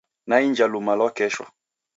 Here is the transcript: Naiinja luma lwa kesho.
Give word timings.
Naiinja 0.29 0.65
luma 0.73 0.93
lwa 0.99 1.09
kesho. 1.17 1.45